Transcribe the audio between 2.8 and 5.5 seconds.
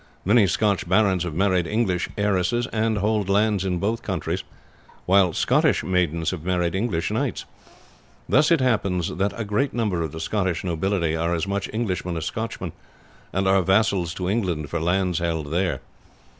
hold lands in both countries, while